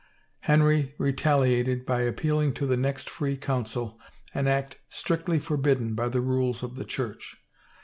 Henry 0.39 0.95
retaliate 0.97 1.85
by 1.85 2.01
appealing 2.01 2.55
to 2.55 2.65
the 2.65 2.75
next 2.75 3.07
free 3.07 3.37
council, 3.37 3.99
an 4.33 4.47
act 4.47 4.79
strictly 4.89 5.37
for 5.37 5.57
bidden 5.57 5.93
by 5.93 6.09
the 6.09 6.21
rules 6.21 6.63
of 6.63 6.73
the 6.73 6.85
church. 6.85 7.37